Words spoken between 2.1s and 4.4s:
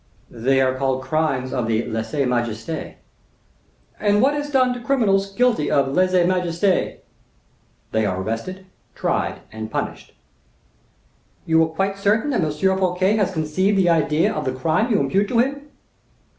majeste." "And what